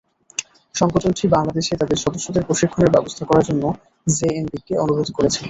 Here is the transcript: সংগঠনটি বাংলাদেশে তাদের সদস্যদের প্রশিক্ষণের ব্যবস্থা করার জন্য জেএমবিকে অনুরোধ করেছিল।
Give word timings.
সংগঠনটি 0.75 1.25
বাংলাদেশে 1.35 1.73
তাদের 1.81 1.97
সদস্যদের 2.05 2.47
প্রশিক্ষণের 2.47 2.93
ব্যবস্থা 2.95 3.23
করার 3.25 3.47
জন্য 3.49 3.63
জেএমবিকে 4.07 4.73
অনুরোধ 4.83 5.09
করেছিল। 5.17 5.39